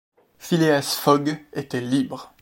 [0.39, 2.33] Phileas Fogg était libre!